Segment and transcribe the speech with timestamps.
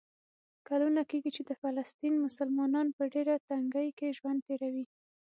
[0.67, 4.85] کلونه کېږي چې د فلسطین مسلمانان په ډېره تنګۍ کې ژوند تېروي.